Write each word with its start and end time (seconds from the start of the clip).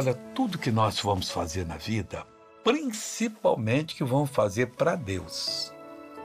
olha, 0.00 0.14
tudo 0.34 0.58
que 0.58 0.70
nós 0.70 0.98
vamos 1.00 1.30
fazer 1.30 1.66
na 1.66 1.76
vida, 1.76 2.26
principalmente 2.64 3.94
que 3.94 4.02
vamos 4.02 4.30
fazer 4.30 4.68
para 4.68 4.96
Deus, 4.96 5.72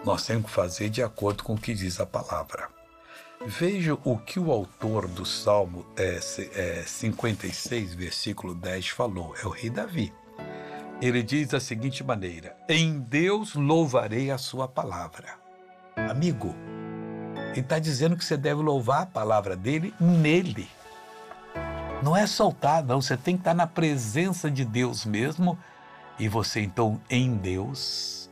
nós 0.05 0.25
temos 0.25 0.45
que 0.45 0.51
fazer 0.51 0.89
de 0.89 1.03
acordo 1.03 1.43
com 1.43 1.55
o 1.55 1.57
que 1.57 1.73
diz 1.73 1.99
a 1.99 2.05
palavra. 2.05 2.69
Veja 3.45 3.97
o 4.05 4.17
que 4.17 4.39
o 4.39 4.49
autor 4.49 5.09
do 5.09 5.25
Salmo 5.25 5.85
é, 5.97 6.19
é, 6.53 6.83
56, 6.87 7.93
versículo 7.93 8.55
10 8.55 8.87
falou, 8.89 9.35
é 9.43 9.45
o 9.45 9.49
rei 9.49 9.69
Davi. 9.69 10.13
Ele 11.01 11.21
diz 11.21 11.49
da 11.49 11.59
seguinte 11.59 12.01
maneira: 12.01 12.55
Em 12.69 12.97
Deus 12.97 13.55
louvarei 13.55 14.31
a 14.31 14.37
sua 14.37 14.69
palavra. 14.69 15.37
Amigo, 15.97 16.55
ele 17.51 17.59
está 17.59 17.77
dizendo 17.77 18.15
que 18.15 18.23
você 18.23 18.37
deve 18.37 18.61
louvar 18.61 19.01
a 19.01 19.05
palavra 19.05 19.57
dele 19.57 19.93
nele. 19.99 20.69
Não 22.05 22.15
é 22.15 22.27
soltar, 22.27 22.83
não. 22.83 23.01
Você 23.01 23.17
tem 23.17 23.35
que 23.35 23.41
estar 23.41 23.55
na 23.55 23.65
presença 23.65 24.51
de 24.51 24.63
Deus 24.63 25.07
mesmo. 25.07 25.57
E 26.19 26.29
você, 26.29 26.61
então, 26.61 27.01
em 27.09 27.35
Deus, 27.35 28.29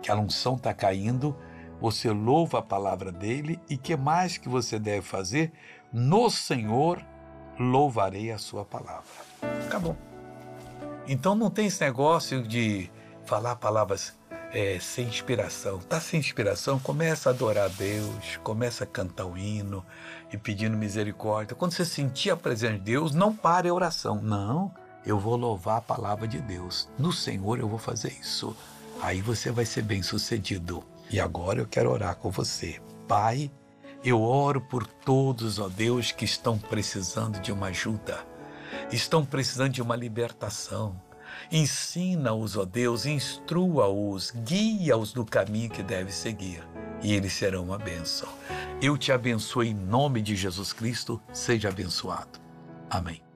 que 0.00 0.08
a 0.08 0.14
unção 0.14 0.54
está 0.54 0.72
caindo, 0.72 1.36
você 1.80 2.12
louva 2.12 2.60
a 2.60 2.62
palavra 2.62 3.10
dele. 3.10 3.58
E 3.68 3.76
que 3.76 3.96
mais 3.96 4.38
que 4.38 4.48
você 4.48 4.78
deve 4.78 5.02
fazer? 5.02 5.52
No 5.92 6.30
Senhor 6.30 7.04
louvarei 7.58 8.30
a 8.30 8.38
sua 8.38 8.64
palavra. 8.64 9.02
Acabou. 9.66 9.96
Então 11.08 11.34
não 11.34 11.50
tem 11.50 11.66
esse 11.66 11.82
negócio 11.82 12.46
de 12.46 12.88
falar 13.24 13.56
palavras 13.56 14.16
é, 14.52 14.78
sem 14.80 15.06
inspiração. 15.06 15.78
Tá 15.78 16.00
sem 16.00 16.20
inspiração, 16.20 16.78
começa 16.78 17.28
a 17.28 17.32
adorar 17.32 17.66
a 17.66 17.68
Deus, 17.68 18.38
começa 18.42 18.84
a 18.84 18.86
cantar 18.86 19.26
o 19.26 19.36
hino 19.36 19.84
e 20.32 20.36
pedindo 20.36 20.76
misericórdia. 20.76 21.56
Quando 21.56 21.72
você 21.72 21.84
sentir 21.84 22.30
a 22.30 22.36
presença 22.36 22.74
de 22.74 22.80
Deus, 22.80 23.14
não 23.14 23.34
pare 23.34 23.68
a 23.68 23.74
oração. 23.74 24.20
Não, 24.22 24.72
eu 25.04 25.18
vou 25.18 25.36
louvar 25.36 25.78
a 25.78 25.82
palavra 25.82 26.26
de 26.26 26.38
Deus. 26.38 26.88
No 26.98 27.12
Senhor 27.12 27.58
eu 27.58 27.68
vou 27.68 27.78
fazer 27.78 28.16
isso. 28.20 28.56
Aí 29.00 29.22
você 29.22 29.50
vai 29.50 29.64
ser 29.64 29.82
bem 29.82 30.02
sucedido. 30.02 30.84
E 31.10 31.20
agora 31.20 31.60
eu 31.60 31.66
quero 31.66 31.90
orar 31.90 32.16
com 32.16 32.30
você. 32.30 32.80
Pai, 33.06 33.50
eu 34.04 34.20
oro 34.20 34.60
por 34.60 34.86
todos, 34.86 35.58
ó 35.58 35.68
Deus, 35.68 36.12
que 36.12 36.24
estão 36.24 36.58
precisando 36.58 37.40
de 37.40 37.52
uma 37.52 37.68
ajuda 37.68 38.26
estão 38.92 39.24
precisando 39.24 39.72
de 39.72 39.82
uma 39.82 39.96
libertação. 39.96 41.00
Ensina-os, 41.50 42.56
ó 42.56 42.64
Deus, 42.64 43.06
instrua-os, 43.06 44.32
guia-os 44.44 45.14
no 45.14 45.24
caminho 45.24 45.70
que 45.70 45.82
deve 45.82 46.12
seguir, 46.12 46.62
e 47.02 47.14
eles 47.14 47.32
serão 47.32 47.64
uma 47.64 47.78
bênção. 47.78 48.28
Eu 48.82 48.96
te 48.96 49.12
abençoo 49.12 49.64
em 49.64 49.74
nome 49.74 50.22
de 50.22 50.36
Jesus 50.36 50.72
Cristo, 50.72 51.20
seja 51.32 51.68
abençoado. 51.68 52.38
Amém. 52.90 53.27